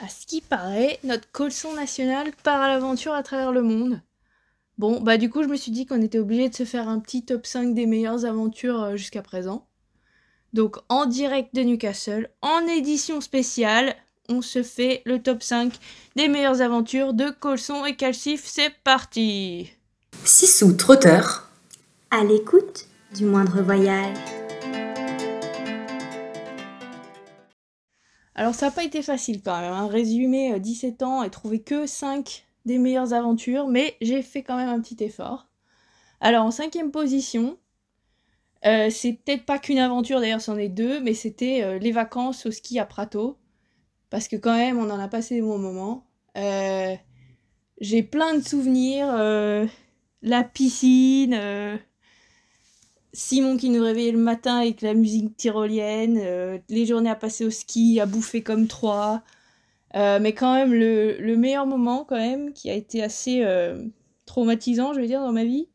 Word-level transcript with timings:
À 0.00 0.08
ce 0.08 0.26
qui 0.26 0.40
paraît, 0.40 0.98
notre 1.04 1.30
colson 1.30 1.74
national 1.74 2.32
part 2.42 2.60
à 2.60 2.68
l'aventure 2.68 3.14
à 3.14 3.22
travers 3.22 3.52
le 3.52 3.62
monde. 3.62 4.00
Bon, 4.76 5.00
bah 5.00 5.18
du 5.18 5.30
coup, 5.30 5.42
je 5.42 5.48
me 5.48 5.56
suis 5.56 5.70
dit 5.70 5.86
qu'on 5.86 6.02
était 6.02 6.18
obligé 6.18 6.48
de 6.48 6.54
se 6.54 6.64
faire 6.64 6.88
un 6.88 6.98
petit 6.98 7.24
top 7.24 7.46
5 7.46 7.74
des 7.74 7.86
meilleures 7.86 8.24
aventures 8.24 8.82
euh, 8.82 8.96
jusqu'à 8.96 9.22
présent. 9.22 9.68
Donc 10.52 10.76
en 10.88 11.06
direct 11.06 11.54
de 11.54 11.62
Newcastle, 11.62 12.30
en 12.42 12.66
édition 12.66 13.20
spéciale, 13.20 13.94
on 14.28 14.40
se 14.40 14.62
fait 14.62 15.02
le 15.04 15.22
top 15.22 15.42
5 15.42 15.72
des 16.16 16.28
meilleures 16.28 16.60
aventures 16.60 17.12
de 17.12 17.30
Colson 17.30 17.84
et 17.84 17.96
Calcif. 17.96 18.42
C'est 18.44 18.72
parti 18.82 19.70
Sissou 20.24 20.72
Trotteur. 20.72 21.50
À 22.10 22.24
l'écoute 22.24 22.86
du 23.14 23.26
moindre 23.26 23.62
voyage. 23.62 24.16
Alors 28.34 28.54
ça 28.54 28.66
n'a 28.66 28.72
pas 28.72 28.84
été 28.84 29.02
facile 29.02 29.42
quand 29.42 29.60
même, 29.60 29.72
hein. 29.72 29.86
résumer 29.86 30.58
17 30.58 31.02
ans 31.02 31.22
et 31.22 31.30
trouver 31.30 31.62
que 31.62 31.86
5 31.86 32.44
des 32.64 32.78
meilleures 32.78 33.12
aventures, 33.12 33.68
mais 33.68 33.96
j'ai 34.00 34.22
fait 34.22 34.42
quand 34.42 34.56
même 34.56 34.68
un 34.68 34.80
petit 34.80 35.02
effort. 35.04 35.48
Alors 36.20 36.44
en 36.44 36.50
cinquième 36.50 36.90
position, 36.90 37.58
euh, 38.64 38.88
c'est 38.90 39.12
peut-être 39.12 39.44
pas 39.44 39.58
qu'une 39.58 39.78
aventure, 39.78 40.20
d'ailleurs 40.20 40.40
c'en 40.40 40.56
est 40.56 40.68
deux, 40.68 41.00
mais 41.00 41.14
c'était 41.14 41.62
euh, 41.62 41.78
les 41.78 41.92
vacances 41.92 42.46
au 42.46 42.50
ski 42.50 42.78
à 42.78 42.86
Prato. 42.86 43.38
Parce 44.10 44.28
que 44.28 44.36
quand 44.36 44.56
même, 44.56 44.78
on 44.78 44.90
en 44.90 44.98
a 44.98 45.08
passé 45.08 45.34
des 45.34 45.42
bons 45.42 45.58
moments. 45.58 46.06
Euh, 46.36 46.94
j'ai 47.80 48.02
plein 48.02 48.34
de 48.36 48.40
souvenirs. 48.40 49.08
la 50.22 50.44
piscine, 50.44 51.34
Simon 53.14 53.56
qui 53.56 53.70
nous 53.70 53.82
réveillait 53.82 54.12
le 54.12 54.18
matin 54.18 54.58
avec 54.58 54.82
la 54.82 54.92
musique 54.92 55.36
tyrolienne, 55.36 56.60
les 56.68 56.86
journées 56.86 57.10
à 57.10 57.14
passer 57.14 57.46
au 57.46 57.50
ski, 57.50 58.00
à 58.00 58.06
bouffer 58.06 58.42
comme 58.42 58.66
trois. 58.66 59.22
mais 59.94 60.34
quand 60.34 60.54
même, 60.54 60.74
le, 60.74 61.16
le, 61.18 61.36
meilleur 61.36 61.66
moment, 61.66 62.04
quand 62.04 62.16
même, 62.16 62.52
qui 62.52 62.68
a 62.70 62.74
été 62.74 63.02
assez 63.02 63.44
traumatisant, 64.26 64.92
je 64.92 65.00
veux 65.00 65.06
dire, 65.06 65.20
dans 65.20 65.32
ma 65.32 65.44
vie, 65.44 65.68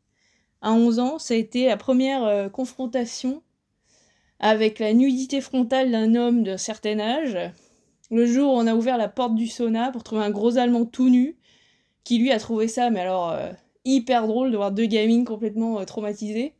à 0.62 0.72
11 0.72 0.98
ans, 0.98 1.18
ça 1.18 1.34
a 1.34 1.36
été 1.36 1.66
la 1.66 1.76
première 1.76 2.24
euh, 2.24 2.48
confrontation 2.48 3.42
avec 4.38 4.78
la 4.78 4.92
nudité 4.92 5.40
frontale 5.40 5.90
d'un 5.90 6.14
homme 6.14 6.42
d'un 6.42 6.58
certain 6.58 6.98
âge. 6.98 7.38
Le 8.10 8.26
jour 8.26 8.54
où 8.54 8.56
on 8.56 8.66
a 8.66 8.74
ouvert 8.74 8.98
la 8.98 9.08
porte 9.08 9.34
du 9.34 9.46
sauna 9.46 9.90
pour 9.90 10.02
trouver 10.02 10.22
un 10.22 10.30
gros 10.30 10.58
Allemand 10.58 10.84
tout 10.84 11.08
nu, 11.08 11.36
qui 12.04 12.18
lui 12.18 12.32
a 12.32 12.38
trouvé 12.38 12.68
ça, 12.68 12.90
mais 12.90 13.00
alors 13.00 13.30
euh, 13.30 13.50
hyper 13.84 14.26
drôle 14.26 14.50
de 14.50 14.56
voir 14.56 14.72
deux 14.72 14.86
gamines 14.86 15.24
complètement 15.24 15.80
euh, 15.80 15.84
traumatisées. 15.84 16.54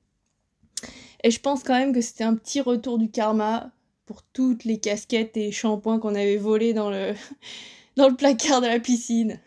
Et 1.22 1.30
je 1.30 1.40
pense 1.40 1.62
quand 1.62 1.74
même 1.74 1.92
que 1.92 2.00
c'était 2.00 2.24
un 2.24 2.34
petit 2.34 2.60
retour 2.60 2.98
du 2.98 3.10
karma 3.10 3.70
pour 4.06 4.22
toutes 4.22 4.64
les 4.64 4.80
casquettes 4.80 5.36
et 5.36 5.52
shampoings 5.52 5.98
qu'on 5.98 6.14
avait 6.14 6.38
volés 6.38 6.72
dans 6.72 6.90
le, 6.90 7.14
dans 7.96 8.08
le 8.08 8.16
placard 8.16 8.60
de 8.60 8.66
la 8.66 8.80
piscine. 8.80 9.38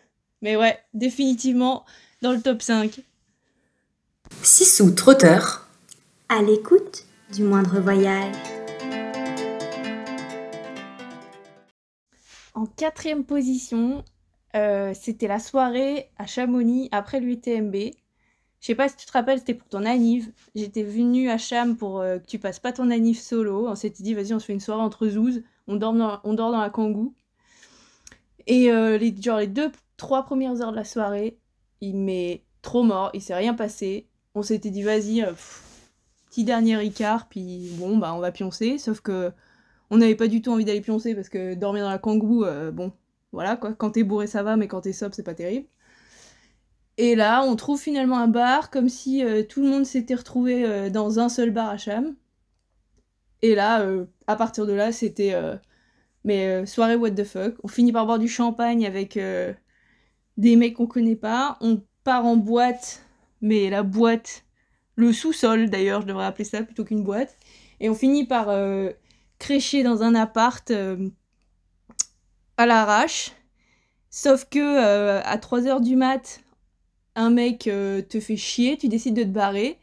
Mais 0.41 0.55
ouais, 0.55 0.77
définitivement 0.93 1.85
dans 2.21 2.31
le 2.31 2.41
top 2.41 2.61
5. 2.61 2.99
Sissou 4.41 4.91
Trotteur. 4.91 5.67
À 6.29 6.41
l'écoute 6.41 7.05
du 7.33 7.43
moindre 7.43 7.79
voyage. 7.79 8.35
En 12.53 12.65
quatrième 12.65 13.23
position, 13.23 14.03
euh, 14.55 14.93
c'était 14.93 15.27
la 15.27 15.39
soirée 15.39 16.11
à 16.17 16.27
Chamonix 16.27 16.87
après 16.91 17.19
l'UTMB. 17.19 17.75
Je 18.63 18.67
sais 18.67 18.75
pas 18.75 18.87
si 18.87 18.95
tu 18.95 19.05
te 19.05 19.11
rappelles, 19.11 19.39
c'était 19.39 19.55
pour 19.55 19.67
ton 19.67 19.83
anniv. 19.83 20.31
J'étais 20.55 20.83
venue 20.83 21.29
à 21.29 21.37
Cham 21.37 21.75
pour 21.75 21.99
euh, 21.99 22.17
que 22.19 22.25
tu 22.25 22.39
passes 22.39 22.59
pas 22.59 22.71
ton 22.71 22.91
anniv 22.91 23.19
solo. 23.19 23.67
On 23.67 23.75
s'était 23.75 24.03
dit, 24.03 24.13
vas-y, 24.13 24.33
on 24.33 24.39
se 24.39 24.45
fait 24.45 24.53
une 24.53 24.61
soirée 24.61 24.81
entre 24.81 25.05
zouz. 25.09 25.43
On 25.67 25.75
dort 25.75 25.91
dans, 25.91 26.49
la 26.49 26.69
kangou. 26.69 27.13
Et 28.47 28.71
euh, 28.71 28.97
les, 28.97 29.13
genre, 29.21 29.39
les 29.39 29.47
deux, 29.47 29.69
trois 29.97 30.23
premières 30.23 30.61
heures 30.61 30.71
de 30.71 30.77
la 30.77 30.85
soirée, 30.85 31.37
il 31.81 31.97
m'est 31.97 32.45
trop 32.61 32.83
mort, 32.83 33.11
il 33.13 33.21
s'est 33.21 33.35
rien 33.35 33.53
passé 33.53 34.07
on 34.33 34.41
s'était 34.41 34.71
dit 34.71 34.81
vas-y, 34.81 35.21
euh, 35.21 35.33
petit 36.29 36.45
dernier 36.45 36.77
Ricard, 36.77 37.27
puis 37.27 37.69
bon, 37.77 37.97
bah 37.97 38.15
on 38.15 38.19
va 38.19 38.31
pioncer, 38.31 38.77
sauf 38.77 39.01
que 39.01 39.31
on 39.91 39.97
n'avait 39.97 40.15
pas 40.15 40.27
du 40.27 40.41
tout 40.41 40.51
envie 40.51 40.65
d'aller 40.65 40.81
pioncer 40.81 41.13
parce 41.13 41.29
que 41.29 41.53
dormir 41.53 41.83
dans 41.83 41.91
la 41.91 41.99
kangou, 41.99 42.45
bon, 42.71 42.93
voilà 43.31 43.57
quoi, 43.57 43.73
quand 43.73 43.91
t'es 43.91 44.03
bourré 44.03 44.25
ça 44.25 44.41
va, 44.41 44.55
mais 44.55 44.67
quand 44.67 44.81
t'es 44.81 44.93
sobre 44.93 45.13
c'est 45.13 45.21
pas 45.21 45.35
terrible. 45.35 45.67
Et 46.97 47.15
là, 47.15 47.43
on 47.43 47.55
trouve 47.55 47.79
finalement 47.79 48.19
un 48.19 48.27
bar, 48.27 48.69
comme 48.69 48.89
si 48.89 49.23
euh, 49.23 49.43
tout 49.43 49.61
le 49.61 49.69
monde 49.69 49.85
s'était 49.85 50.15
retrouvé 50.15 50.89
dans 50.91 51.19
un 51.19 51.29
seul 51.29 51.51
bar 51.51 51.69
à 51.69 51.77
Cham. 51.77 52.15
Et 53.41 53.55
là, 53.55 53.85
à 54.27 54.35
partir 54.35 54.65
de 54.65 54.73
là, 54.73 54.91
c'était 54.91 55.35
mais 56.23 56.65
soirée 56.65 56.95
what 56.95 57.11
the 57.11 57.25
fuck. 57.25 57.55
On 57.63 57.67
finit 57.67 57.91
par 57.91 58.05
boire 58.05 58.19
du 58.19 58.29
champagne 58.29 58.85
avec 58.85 59.19
des 60.37 60.55
mecs 60.55 60.75
qu'on 60.75 60.87
connaît 60.87 61.17
pas. 61.17 61.57
On 61.59 61.81
part 62.05 62.25
en 62.25 62.37
boîte 62.37 63.03
mais 63.43 63.69
la 63.69 63.83
boîte, 63.83 64.45
le 64.95 65.11
sous-sol 65.11 65.69
d'ailleurs, 65.69 66.01
je 66.01 66.07
devrais 66.07 66.25
appeler 66.25 66.45
ça 66.45 66.63
plutôt 66.63 66.85
qu'une 66.85 67.03
boîte. 67.03 67.37
Et 67.81 67.89
on 67.89 67.93
finit 67.93 68.25
par 68.25 68.47
euh, 68.49 68.89
crécher 69.37 69.83
dans 69.83 70.01
un 70.01 70.15
appart 70.15 70.71
euh, 70.71 71.09
à 72.55 72.65
l'arrache. 72.65 73.33
Sauf 74.09 74.45
que 74.45 74.59
euh, 74.59 75.21
à 75.25 75.37
3h 75.37 75.81
du 75.81 75.97
mat, 75.97 76.39
un 77.15 77.29
mec 77.29 77.59
te 77.59 78.19
fait 78.19 78.37
chier, 78.37 78.77
tu 78.77 78.87
décides 78.87 79.15
de 79.15 79.23
te 79.23 79.27
barrer. 79.27 79.77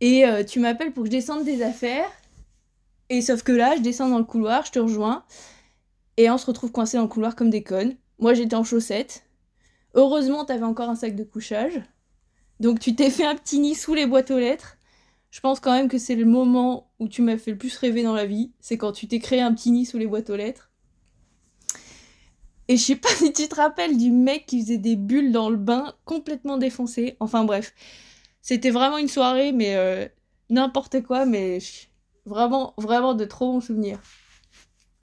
Et 0.00 0.24
tu 0.46 0.60
m'appelles 0.60 0.92
pour 0.92 1.04
que 1.04 1.08
je 1.08 1.16
descende 1.16 1.44
des 1.44 1.62
affaires. 1.62 2.10
Et 3.10 3.20
sauf 3.22 3.42
que 3.42 3.52
là, 3.52 3.76
je 3.76 3.82
descends 3.82 4.08
dans 4.08 4.18
le 4.18 4.24
couloir, 4.24 4.64
je 4.64 4.72
te 4.72 4.78
rejoins. 4.78 5.24
Et 6.16 6.30
on 6.30 6.38
se 6.38 6.46
retrouve 6.46 6.72
coincé 6.72 6.96
dans 6.96 7.02
le 7.02 7.08
couloir 7.08 7.36
comme 7.36 7.50
des 7.50 7.62
connes. 7.62 7.96
Moi, 8.18 8.34
j'étais 8.34 8.56
en 8.56 8.64
chaussettes. 8.64 9.24
Heureusement, 9.94 10.44
t'avais 10.44 10.64
encore 10.64 10.88
un 10.88 10.94
sac 10.94 11.14
de 11.16 11.24
couchage. 11.24 11.80
Donc 12.60 12.80
tu 12.80 12.94
t'es 12.94 13.10
fait 13.10 13.24
un 13.24 13.34
petit 13.34 13.58
nid 13.58 13.74
sous 13.74 13.94
les 13.94 14.06
boîtes 14.06 14.30
aux 14.30 14.38
lettres. 14.38 14.76
Je 15.30 15.40
pense 15.40 15.58
quand 15.58 15.72
même 15.72 15.88
que 15.88 15.98
c'est 15.98 16.14
le 16.14 16.24
moment 16.24 16.90
où 17.00 17.08
tu 17.08 17.22
m'as 17.22 17.36
fait 17.36 17.50
le 17.50 17.58
plus 17.58 17.76
rêver 17.76 18.02
dans 18.02 18.14
la 18.14 18.26
vie. 18.26 18.52
C'est 18.60 18.78
quand 18.78 18.92
tu 18.92 19.08
t'es 19.08 19.18
créé 19.18 19.40
un 19.40 19.52
petit 19.52 19.70
nid 19.70 19.84
sous 19.84 19.98
les 19.98 20.06
boîtes 20.06 20.30
aux 20.30 20.36
lettres. 20.36 20.70
Et 22.68 22.76
je 22.76 22.82
sais 22.82 22.96
pas 22.96 23.08
si 23.16 23.32
tu 23.32 23.48
te 23.48 23.54
rappelles 23.54 23.96
du 23.96 24.10
mec 24.10 24.46
qui 24.46 24.60
faisait 24.62 24.78
des 24.78 24.96
bulles 24.96 25.32
dans 25.32 25.50
le 25.50 25.56
bain 25.56 25.94
complètement 26.04 26.56
défoncé. 26.56 27.16
Enfin 27.20 27.44
bref. 27.44 27.74
C'était 28.42 28.70
vraiment 28.70 28.98
une 28.98 29.08
soirée, 29.08 29.52
mais 29.52 29.74
euh, 29.76 30.06
n'importe 30.50 31.02
quoi, 31.02 31.24
mais 31.24 31.58
vraiment, 32.26 32.74
vraiment 32.76 33.14
de 33.14 33.24
trop 33.24 33.52
bons 33.52 33.60
souvenirs. 33.60 34.00